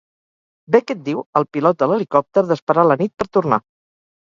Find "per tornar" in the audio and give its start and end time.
3.21-3.63